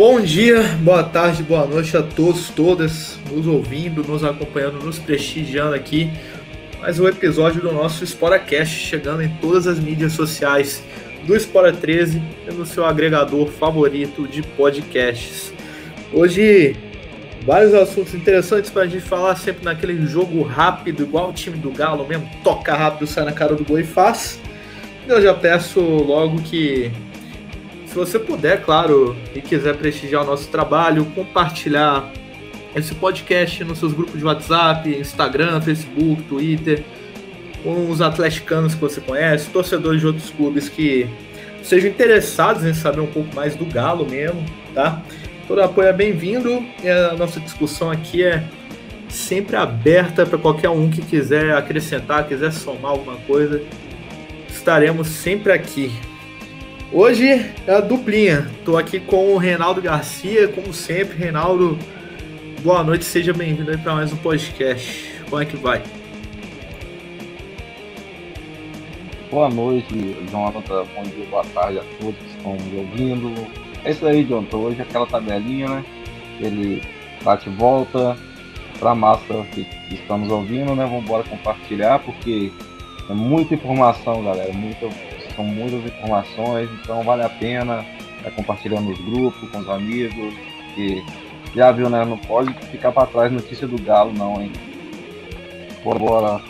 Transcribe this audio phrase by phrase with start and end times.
[0.00, 5.74] Bom dia, boa tarde, boa noite a todos, todas nos ouvindo, nos acompanhando, nos prestigiando
[5.74, 6.10] aqui.
[6.80, 10.82] Mais um episódio do nosso Sporacast, chegando em todas as mídias sociais
[11.26, 15.52] do Spora 13 e no seu agregador favorito de podcasts.
[16.14, 16.74] Hoje,
[17.44, 21.70] vários assuntos interessantes para a gente falar, sempre naquele jogo rápido, igual o time do
[21.70, 24.40] Galo mesmo, toca rápido, sai na cara do gol e faz.
[25.06, 26.90] Eu já peço logo que
[27.90, 32.08] se você puder, claro, e quiser prestigiar o nosso trabalho, compartilhar
[32.74, 36.84] esse podcast nos seus grupos de WhatsApp, Instagram, Facebook, Twitter,
[37.64, 41.10] com os atleticanos que você conhece, torcedores de outros clubes que
[41.64, 45.02] sejam interessados em saber um pouco mais do Galo mesmo, tá?
[45.48, 48.44] Todo apoio é bem-vindo e a nossa discussão aqui é
[49.08, 53.60] sempre aberta para qualquer um que quiser acrescentar, quiser somar alguma coisa.
[54.48, 55.90] Estaremos sempre aqui.
[56.92, 58.50] Hoje é a duplinha.
[58.58, 61.16] Estou aqui com o Reinaldo Garcia, como sempre.
[61.16, 61.78] Reinaldo,
[62.64, 65.08] boa noite, seja bem-vindo aí para mais um podcast.
[65.28, 65.80] Como é que vai?
[69.30, 69.94] Boa noite,
[70.32, 70.84] Jonathan.
[70.96, 73.46] Bom dia, boa tarde a todos que estão me ouvindo.
[73.84, 74.56] É isso aí, Jonathan.
[74.56, 75.84] Hoje aquela tabelinha, né?
[76.40, 76.82] Ele
[77.22, 78.16] bate e volta
[78.80, 80.84] para a massa que estamos ouvindo, né?
[80.86, 82.50] Vamos compartilhar, porque
[83.08, 84.52] é muita informação, galera.
[84.52, 84.88] Muita
[85.40, 87.84] são muitas informações, então vale a pena
[88.24, 90.34] é, compartilhar nos grupos, com os amigos,
[90.74, 91.02] que
[91.54, 92.04] já viu, né?
[92.04, 94.52] Não pode ficar para trás notícia do Galo, não, hein?
[95.82, 96.40] Bora.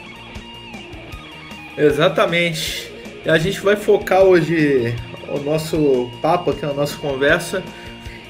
[1.79, 2.91] Exatamente.
[3.25, 4.95] E a gente vai focar hoje
[5.29, 7.63] o nosso papo aqui, a nossa conversa,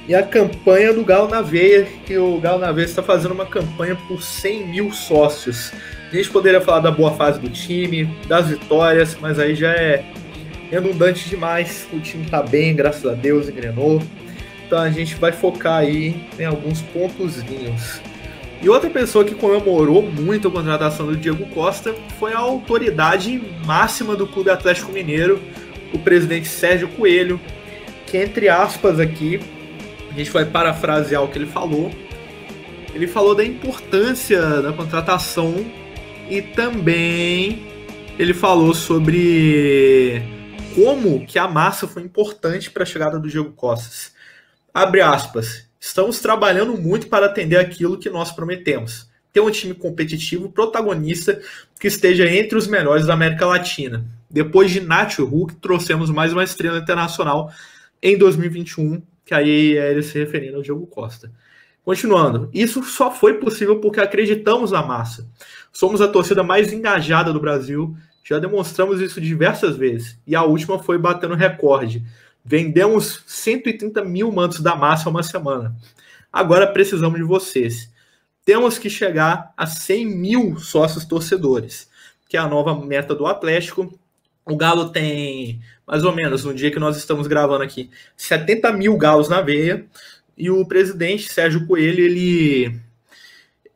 [0.06, 3.46] e a campanha do Galo na Veia, que o Galo na Veia está fazendo uma
[3.46, 5.72] campanha por 100 mil sócios.
[6.12, 10.04] A gente poderia falar da boa fase do time, das vitórias, mas aí já é
[10.70, 11.86] redundante demais.
[11.92, 14.00] O time tá bem, graças a Deus, engrenou.
[14.66, 18.00] Então a gente vai focar aí em alguns pontozinhos.
[18.62, 24.14] E outra pessoa que comemorou muito a contratação do Diego Costa foi a autoridade máxima
[24.14, 25.40] do Clube Atlético Mineiro,
[25.92, 27.40] o presidente Sérgio Coelho,
[28.06, 29.40] que entre aspas aqui,
[30.10, 31.90] a gente vai parafrasear o que ele falou.
[32.94, 35.64] Ele falou da importância da contratação
[36.28, 37.62] e também
[38.18, 40.22] ele falou sobre
[40.74, 44.12] como que a massa foi importante para a chegada do Diego Costas.
[44.72, 45.68] Abre aspas.
[45.78, 49.08] Estamos trabalhando muito para atender aquilo que nós prometemos.
[49.32, 51.40] Ter um time competitivo, protagonista,
[51.78, 54.04] que esteja entre os melhores da América Latina.
[54.28, 57.50] Depois de Nacho Hulk, trouxemos mais uma estrela internacional
[58.02, 61.32] em 2021, que aí é se referindo ao Diego Costa.
[61.84, 65.26] Continuando, isso só foi possível porque acreditamos na massa.
[65.72, 70.18] Somos a torcida mais engajada do Brasil já demonstramos isso diversas vezes.
[70.26, 72.04] E a última foi batendo recorde.
[72.44, 75.74] Vendemos 130 mil mantos da massa uma semana.
[76.32, 77.90] Agora precisamos de vocês.
[78.44, 81.88] Temos que chegar a 100 mil sócios torcedores,
[82.28, 83.92] que é a nova meta do Atlético.
[84.46, 88.96] O Galo tem, mais ou menos, no dia que nós estamos gravando aqui, 70 mil
[88.96, 89.84] galos na veia.
[90.36, 92.80] E o presidente Sérgio Coelho, ele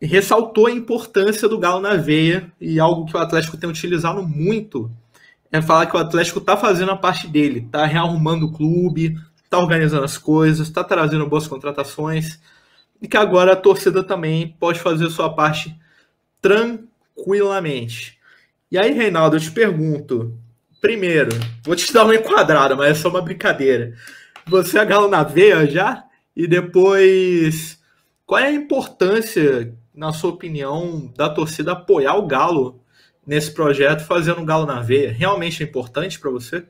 [0.00, 4.90] ressaltou a importância do Galo na veia e algo que o Atlético tem utilizado muito
[5.50, 9.56] é falar que o Atlético está fazendo a parte dele, está rearrumando o clube, está
[9.56, 12.40] organizando as coisas, está trazendo boas contratações
[13.00, 15.78] e que agora a torcida também pode fazer sua parte
[16.42, 18.18] tranquilamente.
[18.70, 20.36] E aí, Reinaldo, eu te pergunto,
[20.80, 21.30] primeiro,
[21.62, 23.94] vou te dar uma enquadrada, mas é só uma brincadeira.
[24.46, 26.02] Você é Galo na veia já?
[26.34, 27.78] E depois,
[28.26, 32.80] qual é a importância na sua opinião, da torcida apoiar o Galo
[33.26, 35.12] nesse projeto, fazendo o Galo na veia?
[35.12, 36.66] Realmente é importante para você?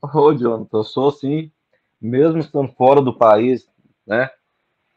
[0.00, 1.50] Ô, Jonathan, eu sou assim,
[2.00, 3.68] mesmo estando fora do país,
[4.06, 4.30] né?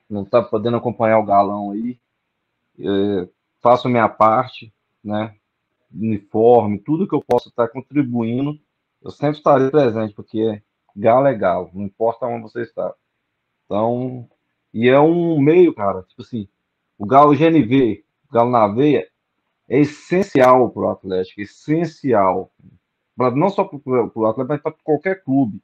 [0.09, 1.99] Não tá podendo acompanhar o galão aí.
[2.79, 3.29] É,
[3.61, 4.73] faço minha parte,
[5.03, 5.35] né?
[5.93, 8.59] Uniforme, tudo que eu posso estar contribuindo,
[9.01, 10.61] eu sempre estarei presente, porque
[10.95, 12.93] galo é galo, não importa onde você está.
[13.65, 14.29] Então,
[14.73, 16.47] e é um meio, cara, tipo assim,
[16.97, 19.07] o Galo GNV, o Galo na veia,
[19.67, 22.51] é essencial para o Atlético, essencial.
[23.15, 25.61] Pra, não só para o Atlético, mas para qualquer clube,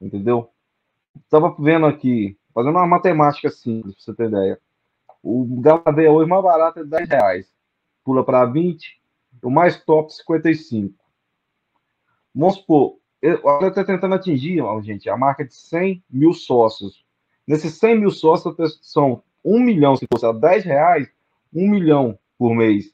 [0.00, 0.50] entendeu?
[1.16, 4.60] Estava vendo aqui, fazendo uma matemática simples, para você ter ideia.
[5.22, 7.54] O Galo na veia hoje mais barato é 10 reais.
[8.04, 9.00] Pula para 20,
[9.42, 10.94] o mais top 55.
[12.34, 17.03] Vamos supor, o Atlético está tentando atingir, gente, a marca de 100 mil sócios
[17.46, 21.08] Nesses 100 mil sócios, são 1 milhão, se fosse a 10 reais,
[21.52, 22.86] 1 milhão por mês.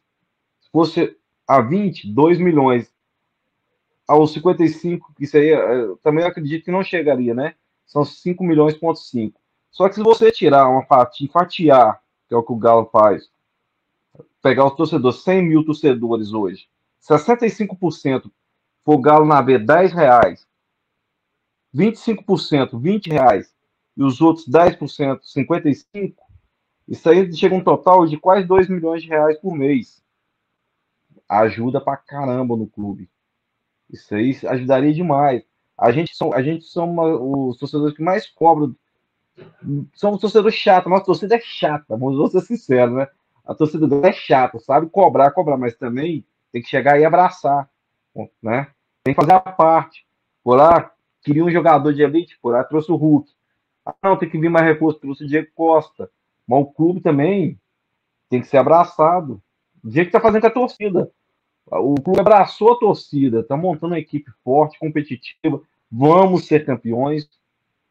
[0.61, 1.17] Se fosse
[1.47, 2.93] a 20, 2 milhões.
[4.07, 7.55] aos 55, isso aí eu também acredito que não chegaria, né?
[7.87, 9.41] São 5 milhões, ponto 5.
[9.71, 13.31] Só que se você tirar uma fatia, fatiar, que é o que o Galo faz,
[14.43, 16.69] pegar os torcedores, 100 mil torcedores hoje,
[17.01, 18.31] 65%
[18.85, 20.47] for Galo na B 10 reais,
[21.75, 23.55] 25% 20 reais
[24.01, 26.25] e os outros 10% 55,
[26.89, 30.03] isso aí chega um total de quase 2 milhões de reais por mês.
[31.29, 33.11] Ajuda pra caramba no clube.
[33.91, 35.45] Isso aí ajudaria demais.
[35.77, 36.97] A gente são, a gente são
[37.49, 38.75] os torcedores que mais cobram.
[39.95, 40.91] São torcedores chatos.
[40.91, 43.07] Nossa torcida é chata, vamos ser sinceros, né?
[43.45, 47.69] A torcida é chata, sabe cobrar, cobrar, mas também tem que chegar e abraçar,
[48.43, 48.69] né?
[49.05, 50.07] Tem que fazer a parte.
[50.43, 50.91] Por lá,
[51.23, 53.31] queria um jogador de elite, por lá trouxe o Hulk.
[53.85, 56.11] Ah, não, tem que vir mais reforço, trouxe o Diego Costa.
[56.47, 57.59] Mas o clube também
[58.29, 59.43] tem que ser abraçado.
[59.83, 61.11] Do jeito que tá fazendo com a torcida.
[61.67, 65.63] O clube abraçou a torcida, está montando uma equipe forte, competitiva.
[65.91, 67.29] Vamos ser campeões.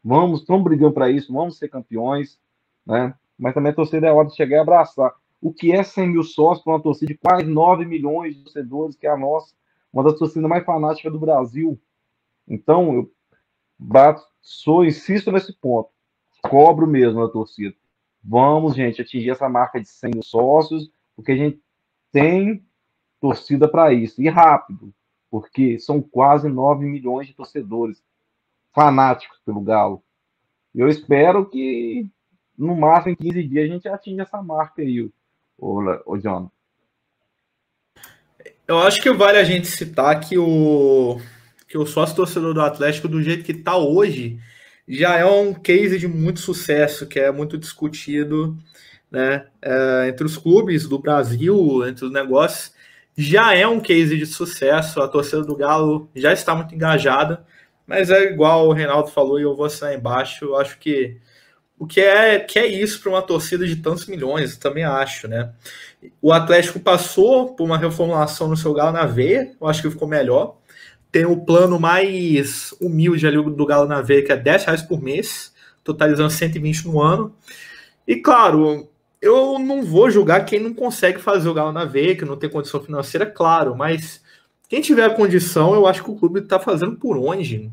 [0.02, 2.38] Vamos, estamos brigando para isso, vamos ser campeões.
[2.86, 3.14] Né?
[3.38, 5.12] Mas também a torcida é hora de chegar e abraçar.
[5.40, 8.96] O que é 100 mil sócios para uma torcida de quase 9 milhões de torcedores,
[8.96, 9.54] que é a nossa,
[9.92, 11.80] uma das torcidas mais fanáticas do Brasil.
[12.46, 13.10] Então, eu
[14.40, 15.90] sou, insisto nesse ponto.
[16.42, 17.74] Cobro mesmo a torcida.
[18.22, 21.60] Vamos, gente, atingir essa marca de 100 mil sócios, porque a gente
[22.12, 22.64] tem
[23.20, 24.20] torcida para isso.
[24.22, 24.92] E rápido,
[25.30, 28.02] porque são quase 9 milhões de torcedores
[28.72, 30.02] fanáticos pelo Galo.
[30.74, 32.06] Eu espero que
[32.56, 35.10] no máximo em 15 dias a gente atinja essa marca aí,
[35.58, 36.50] o John.
[38.66, 41.20] Eu acho que vale a gente citar que o,
[41.70, 44.38] que o sócio torcedor do Atlético, do jeito que está hoje,
[44.86, 48.58] já é um case de muito sucesso, que é muito discutido
[49.10, 52.78] né, é, entre os clubes do Brasil, entre os negócios
[53.20, 55.00] já é um case de sucesso.
[55.00, 57.44] A torcida do Galo já está muito engajada,
[57.86, 60.46] mas é igual o Reinaldo falou e eu vou assinar embaixo.
[60.46, 61.18] Eu acho que
[61.78, 65.52] o que é, que é isso para uma torcida de tantos milhões, também acho, né?
[66.20, 70.08] O Atlético passou por uma reformulação no seu Galo na veia, eu acho que ficou
[70.08, 70.58] melhor.
[71.10, 75.02] Tem o plano mais humilde ali do Galo na veia, que é 10 reais por
[75.02, 75.52] mês,
[75.82, 77.34] totalizando 120 no ano.
[78.06, 78.88] E claro,
[79.20, 82.48] eu não vou julgar quem não consegue fazer o Galo na veia, que não tem
[82.48, 84.22] condição financeira, claro, mas
[84.68, 87.70] quem tiver a condição, eu acho que o clube está fazendo por onde.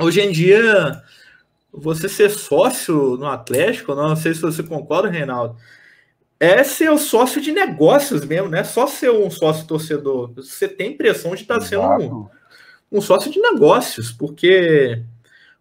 [0.00, 1.00] Hoje em dia,
[1.72, 5.56] você ser sócio no Atlético, não sei se você concorda, Reinaldo,
[6.38, 10.32] é ser o sócio de negócios mesmo, não é só ser um sócio torcedor.
[10.34, 12.28] Você tem impressão de estar tá sendo um,
[12.92, 15.02] um sócio de negócios, porque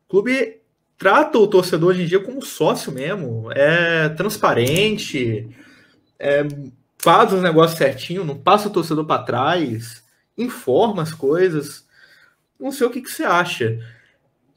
[0.06, 0.60] o clube
[0.98, 5.50] trata o torcedor hoje em dia como sócio mesmo, é transparente,
[6.19, 6.45] é,
[7.00, 10.04] faz os negócios certinho, não passa o torcedor para trás,
[10.38, 11.88] informa as coisas.
[12.60, 13.80] Não sei o que, que você acha.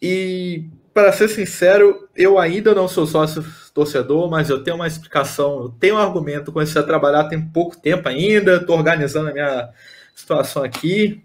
[0.02, 3.42] E, para ser sincero, eu ainda não sou sócio
[3.72, 6.52] torcedor, mas eu tenho uma explicação, eu tenho um argumento.
[6.52, 9.70] Comecei a trabalhar tem pouco tempo ainda, estou organizando a minha
[10.14, 11.23] situação aqui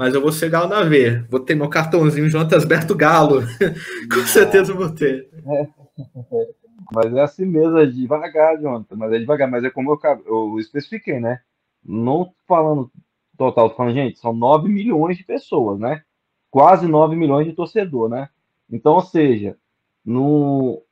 [0.00, 1.26] mas eu vou ser Galo na V.
[1.28, 3.42] Vou ter meu cartãozinho Jonas Berto Galo.
[4.10, 5.28] Com certeza vou ter.
[5.46, 5.68] É.
[6.90, 8.96] Mas é assim mesmo, é devagar, Jonathan.
[8.96, 11.40] Mas é devagar, mas é como eu, eu especifiquei, né?
[11.84, 12.90] Não falando
[13.36, 16.02] total, falando, gente, são 9 milhões de pessoas, né?
[16.50, 18.28] Quase 9 milhões de torcedor, né?
[18.72, 19.56] Então, ou seja,
[20.04, 20.82] não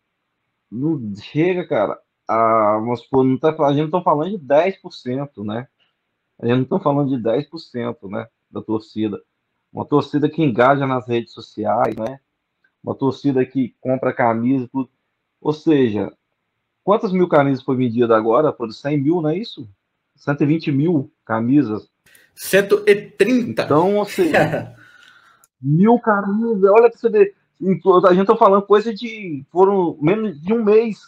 [1.20, 5.66] chega, cara, a, vamos supor, não tá, a gente não tá falando de 10%, né?
[6.38, 8.28] A gente não tá falando de 10%, né?
[8.50, 9.20] Da torcida.
[9.72, 12.18] Uma torcida que engaja nas redes sociais, né?
[12.82, 14.88] Uma torcida que compra camisa, tudo.
[15.40, 16.12] Ou seja,
[16.82, 18.52] quantas mil camisas foi vendida agora?
[18.52, 19.68] Por 100 mil, não é isso?
[20.16, 21.88] 120 mil camisas.
[22.34, 23.62] 130.
[23.62, 24.74] Então, ou seja,
[25.60, 26.64] mil camisas.
[26.64, 27.34] Olha para você ver.
[28.06, 29.44] A gente está falando coisa de.
[29.50, 30.98] Foram menos de um mês.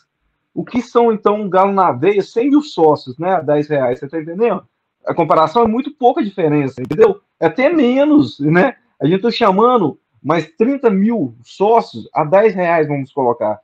[0.53, 2.23] O que são, então, um galo na veia?
[2.23, 3.35] 100 mil sócios, né?
[3.35, 3.99] A 10 reais.
[3.99, 4.67] Você está entendendo?
[5.05, 7.21] A comparação é muito pouca diferença, entendeu?
[7.39, 8.77] É até menos, né?
[9.01, 13.61] A gente está chamando mais 30 mil sócios a 10 reais, vamos colocar.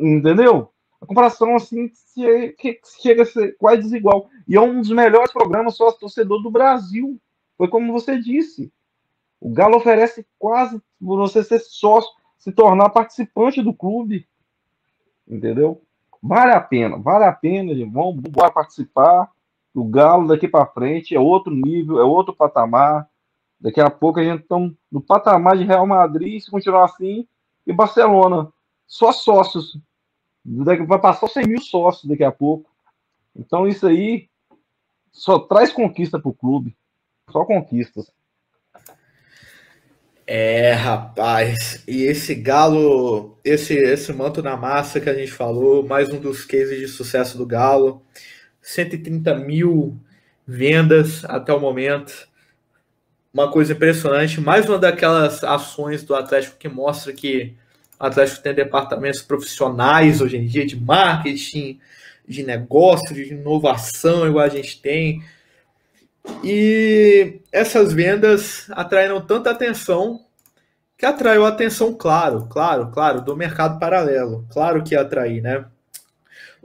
[0.00, 0.70] Entendeu?
[1.00, 1.90] A comparação, assim,
[3.00, 4.28] chega a ser quase desigual.
[4.48, 7.20] E é um dos melhores programas sócio-torcedor do Brasil.
[7.56, 8.72] Foi como você disse.
[9.40, 14.26] O Galo oferece quase você ser sócio, se tornar participante do clube.
[15.28, 15.82] Entendeu?
[16.20, 17.72] Vale a pena, vale a pena.
[17.86, 19.30] Vamos, vamos participar.
[19.78, 23.08] O Galo daqui para frente é outro nível, é outro patamar.
[23.60, 24.56] Daqui a pouco a gente está
[24.90, 27.28] no patamar de Real Madrid, se continuar assim,
[27.64, 28.52] e Barcelona.
[28.88, 29.78] Só sócios.
[30.44, 32.68] Vai passar 100 mil sócios daqui a pouco.
[33.36, 34.28] Então isso aí
[35.12, 36.76] só traz conquista para o clube.
[37.30, 38.10] Só conquistas.
[40.26, 46.12] É, rapaz, e esse Galo, esse, esse manto na massa que a gente falou, mais
[46.12, 48.02] um dos cases de sucesso do Galo,
[48.68, 49.98] 130 mil
[50.46, 52.28] vendas até o momento,
[53.32, 57.54] uma coisa impressionante, mais uma daquelas ações do Atlético que mostra que
[57.98, 61.80] o Atlético tem departamentos profissionais hoje em dia de marketing,
[62.26, 65.22] de negócio, de inovação, igual a gente tem,
[66.44, 70.26] e essas vendas atraíram tanta atenção
[70.98, 74.46] que atraiu a atenção, claro, claro, claro, do mercado paralelo.
[74.50, 75.64] Claro que atrair, né?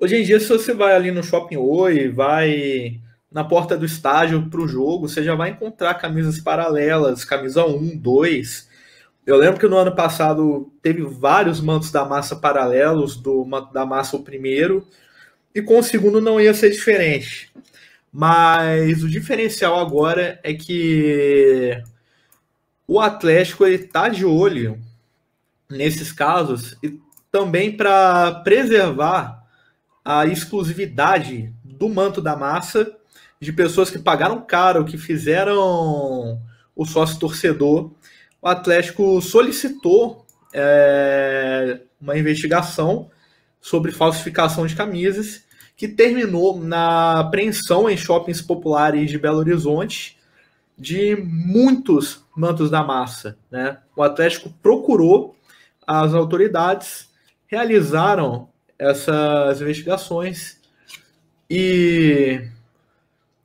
[0.03, 2.99] Hoje em dia, se você vai ali no Shopping Oi, vai
[3.31, 7.99] na porta do estágio para o jogo, você já vai encontrar camisas paralelas, camisa 1,
[7.99, 8.69] 2.
[9.25, 13.85] Eu lembro que no ano passado teve vários mantos da massa paralelos, do manto da
[13.85, 14.85] massa o primeiro,
[15.55, 17.49] e com o segundo não ia ser diferente.
[18.11, 21.81] Mas o diferencial agora é que
[22.85, 24.77] o Atlético está de olho
[25.69, 26.99] nesses casos e
[27.31, 29.42] também para preservar
[30.03, 32.95] a exclusividade do manto da massa
[33.39, 36.41] de pessoas que pagaram caro, que fizeram
[36.75, 37.91] o sócio torcedor.
[38.41, 43.09] O Atlético solicitou é, uma investigação
[43.59, 45.43] sobre falsificação de camisas
[45.75, 50.17] que terminou na apreensão em shoppings populares de Belo Horizonte
[50.77, 53.37] de muitos mantos da massa.
[53.49, 53.77] Né?
[53.95, 55.35] O Atlético procurou
[55.85, 57.09] as autoridades,
[57.47, 60.59] realizaram essas investigações
[61.49, 62.47] e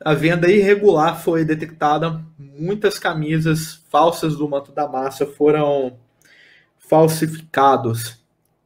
[0.01, 2.25] a venda irregular foi detectada.
[2.39, 5.99] Muitas camisas falsas do manto da massa foram
[6.79, 8.19] falsificados.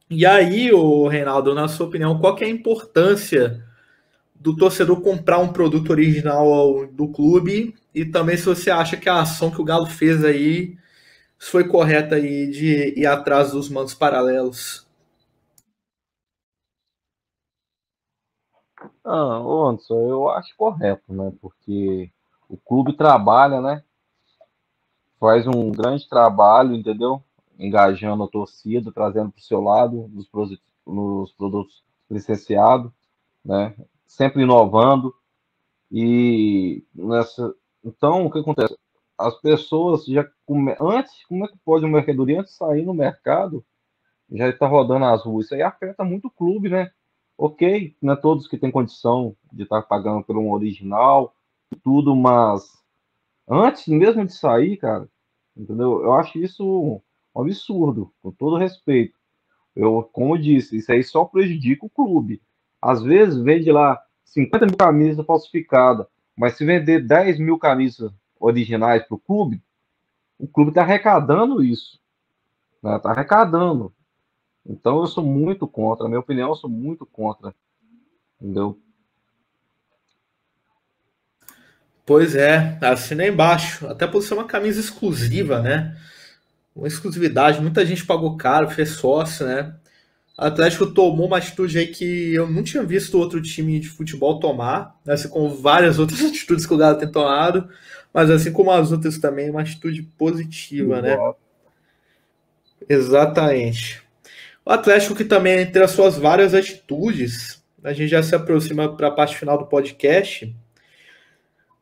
[0.09, 3.63] E aí, o Reinaldo, na sua opinião, qual é a importância
[4.35, 9.21] do torcedor comprar um produto original do clube e também se você acha que a
[9.21, 10.77] ação que o Galo fez aí
[11.39, 14.85] foi correta aí de ir atrás dos mandos paralelos?
[19.03, 21.31] Ah, Anderson, eu acho correto, né?
[21.41, 22.11] Porque
[22.49, 23.83] o clube trabalha, né?
[25.19, 27.23] Faz um grande trabalho, entendeu?
[27.57, 30.29] engajando a torcida, trazendo para o seu lado nos,
[30.85, 32.91] nos produtos licenciados,
[33.43, 33.75] né?
[34.05, 35.13] sempre inovando.
[35.91, 37.53] E nessa.
[37.83, 38.75] Então, o que acontece?
[39.17, 40.27] As pessoas já.
[40.45, 40.75] Come...
[40.79, 43.63] Antes, como é que pode uma mercadoria antes de sair no mercado?
[44.31, 45.45] Já está rodando as ruas.
[45.45, 46.91] Isso aí afeta muito o clube, né?
[47.37, 51.35] Ok, não é todos que têm condição de estar pagando por um original,
[51.83, 52.63] tudo, mas
[53.49, 55.09] antes mesmo de sair, cara,
[55.55, 56.03] entendeu?
[56.03, 59.17] Eu acho isso um absurdo, com todo respeito.
[59.75, 62.41] Eu, como eu disse, isso aí só prejudica o clube.
[62.81, 69.03] Às vezes vende lá 50 mil camisas falsificadas, mas se vender 10 mil camisas originais
[69.03, 69.61] para o clube,
[70.37, 71.99] o clube está arrecadando isso.
[72.75, 72.99] Está né?
[72.99, 73.93] Tá arrecadando.
[74.65, 77.53] Então eu sou muito contra, na minha opinião, eu sou muito contra.
[78.41, 78.79] Entendeu?
[82.05, 83.87] Pois é, assina embaixo.
[83.87, 85.97] Até por ser uma camisa exclusiva, né?
[86.75, 89.75] uma exclusividade, muita gente pagou caro, fez sócio, né?
[90.37, 94.39] O Atlético tomou uma atitude aí que eu não tinha visto outro time de futebol
[94.39, 95.13] tomar, né?
[95.13, 97.69] assim como várias outras atitudes que o Galo tem tomado,
[98.11, 101.15] mas assim como as outras também, uma atitude positiva, né?
[102.89, 104.02] Exatamente.
[104.65, 109.07] O Atlético que também, entre as suas várias atitudes, a gente já se aproxima para
[109.07, 110.55] a parte final do podcast,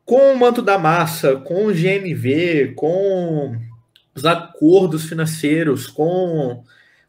[0.04, 3.56] com o manto da massa, com o GMV, com
[4.14, 6.64] os acordos financeiros, com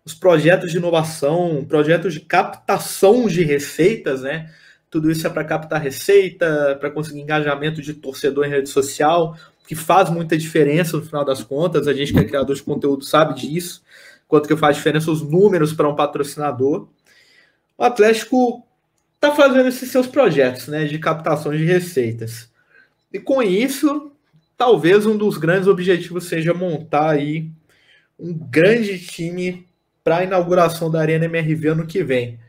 [0.06, 4.51] os projetos de inovação, projetos de captação de receitas, né?
[4.92, 9.36] Tudo isso é para captar receita, para conseguir engajamento de torcedor em rede social,
[9.68, 11.88] que faz muita diferença no final das contas.
[11.88, 13.82] A gente que é criador de conteúdo sabe disso,
[14.33, 16.87] quanto que faz diferença os números para um patrocinador.
[17.77, 18.65] O Atlético
[19.13, 22.49] está fazendo esses seus projetos, né, de captação de receitas.
[23.13, 24.11] E com isso,
[24.57, 27.47] talvez um dos grandes objetivos seja montar aí
[28.19, 29.67] um grande time
[30.03, 32.39] para a inauguração da Arena MRV ano que vem,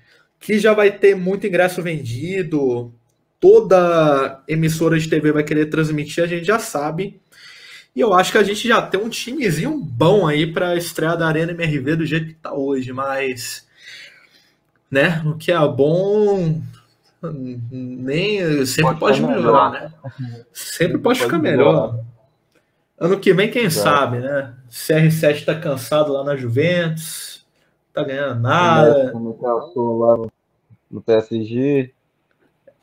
[0.40, 2.94] que já vai ter muito ingresso vendido,
[3.38, 7.20] toda emissora de TV vai querer transmitir, a gente já sabe.
[7.94, 11.16] E eu acho que a gente já tem um timezinho bom aí para a estreia
[11.16, 13.66] da Arena MRV do jeito que está hoje, mas
[14.90, 16.60] né, o que é bom
[17.32, 19.92] nem sempre pode, pode melhorar, melhorar, né?
[20.52, 21.92] Sempre pode, pode ficar melhor.
[21.92, 22.04] melhor.
[22.98, 24.54] Ano que vem, quem sabe, né?
[24.70, 27.46] CR7 tá cansado lá na Juventus,
[27.92, 29.12] tá ganhando nada.
[29.14, 30.32] lá no,
[30.90, 31.93] no PSG.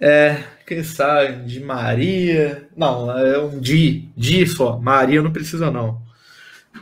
[0.04, 2.68] É, quem sabe, de Maria.
[2.76, 4.80] Não, é um Di, Di só.
[4.80, 6.02] Maria não precisa, não.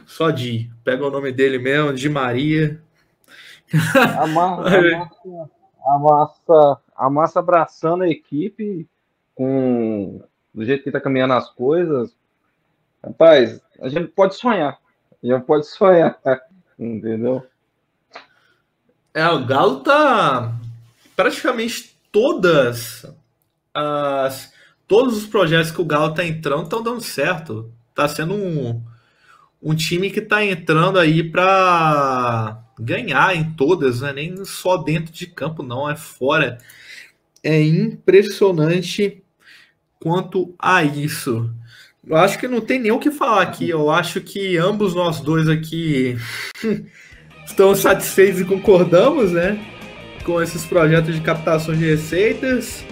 [0.06, 0.72] Só Di.
[0.86, 2.82] Pega o nome dele mesmo, Di Maria.
[4.18, 4.64] A, ma
[5.86, 8.88] a, massa, a massa abraçando a equipe
[9.36, 10.24] com
[10.54, 12.16] do jeito que tá caminhando as coisas.
[13.04, 14.80] Rapaz, a gente pode sonhar.
[15.24, 16.18] A gente pode sonhar.
[16.80, 17.46] Entendeu?
[19.14, 20.54] É, o Galo tá
[21.16, 23.06] praticamente todas
[23.74, 24.52] as
[24.88, 27.72] todos os projetos que o Galo tá entrando estão dando certo.
[27.94, 28.84] Tá sendo um,
[29.62, 34.12] um time que tá entrando aí para ganhar em todas, né?
[34.12, 36.58] nem só dentro de campo, não, é fora.
[37.44, 39.22] É impressionante
[40.00, 41.54] quanto a isso.
[42.06, 43.70] Eu acho que não tem nem o que falar aqui.
[43.70, 46.18] Eu acho que ambos nós dois aqui
[47.46, 49.79] estamos satisfeitos e concordamos, né?
[50.30, 52.86] Com esses projetos de captação de receitas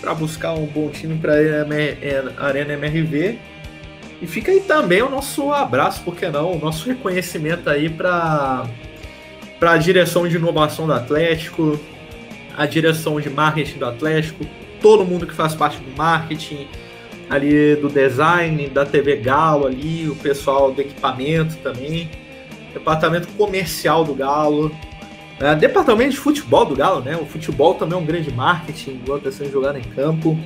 [0.00, 3.38] para buscar um bom time para a Arena MRV.
[4.22, 6.52] E fica aí também o nosso abraço, por que não?
[6.54, 8.66] O nosso reconhecimento aí para
[9.60, 11.78] a direção de inovação do Atlético,
[12.56, 14.46] a direção de marketing do Atlético,
[14.80, 16.66] todo mundo que faz parte do marketing,
[17.28, 22.10] ali do design, da TV Galo ali, o pessoal do equipamento também,
[22.72, 24.74] departamento comercial do Galo,
[25.40, 25.54] né?
[25.54, 27.16] departamento de futebol do Galo, né?
[27.16, 30.38] O futebol também é um grande marketing, está sendo jogado em campo.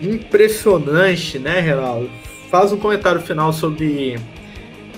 [0.00, 2.10] Impressionante, né, Renato?
[2.50, 4.20] Faz um comentário final sobre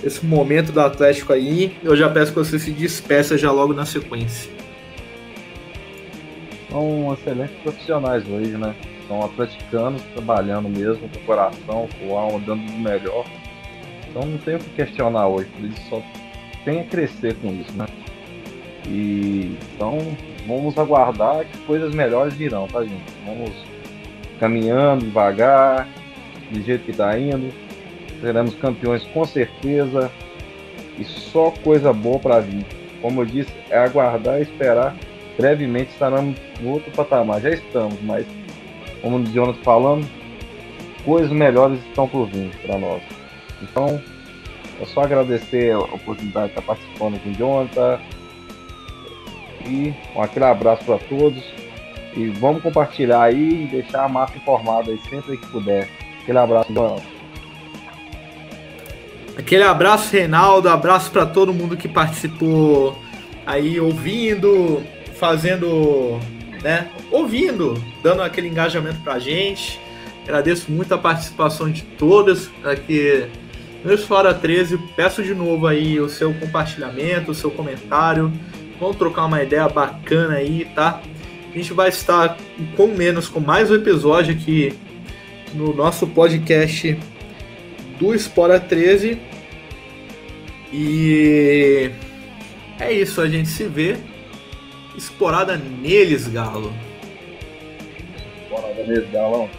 [0.03, 1.77] esse momento do Atlético aí.
[1.81, 4.51] Eu já peço que você se despeça já logo na sequência.
[6.69, 8.75] São excelentes profissionais hoje, né?
[9.07, 13.25] São atleticanos trabalhando mesmo com o coração, com a alma, dando o melhor.
[14.09, 16.01] Então não tem o que questionar hoje, eles só
[16.65, 17.85] tem a crescer com isso, né?
[18.89, 19.99] E então
[20.47, 23.13] vamos aguardar que coisas melhores virão, tá gente?
[23.25, 23.51] Vamos
[24.39, 25.87] caminhando devagar,
[26.49, 27.53] do jeito que tá indo.
[28.19, 30.11] Seremos campeões com certeza.
[30.97, 32.65] E só coisa boa para vir.
[33.01, 34.95] Como eu disse, é aguardar e esperar.
[35.37, 37.39] Brevemente estaremos no outro patamar.
[37.39, 38.25] Já estamos, mas
[39.01, 40.07] como o Jonathan falando,
[41.05, 43.01] coisas melhores estão por vir para nós.
[43.61, 44.01] Então,
[44.81, 47.99] é só agradecer a oportunidade de estar participando com o Jonathan.
[49.69, 51.43] E um aquele abraço para todos.
[52.15, 55.87] E vamos compartilhar aí e deixar a massa informada aí sempre que puder.
[56.23, 57.03] Aquele abraço, Jonathan.
[59.37, 60.67] Aquele abraço, Reinaldo.
[60.67, 62.97] Abraço para todo mundo que participou
[63.45, 64.83] aí ouvindo,
[65.19, 66.19] fazendo
[66.61, 69.79] né, ouvindo, dando aquele engajamento pra gente.
[70.23, 73.27] Agradeço muito a participação de todas aqui
[73.83, 74.77] no Fora 13.
[74.95, 78.31] Peço de novo aí o seu compartilhamento, o seu comentário.
[78.79, 81.01] Vamos trocar uma ideia bacana aí, tá?
[81.53, 82.37] A gente vai estar
[82.77, 84.73] com menos, com mais um episódio aqui
[85.53, 86.97] no nosso podcast
[87.99, 89.19] do Espora 13.
[90.71, 91.91] E
[92.79, 93.97] é isso, a gente se vê
[94.95, 96.73] Esporada neles, Galo.
[98.43, 99.49] Esporada neles, Galão.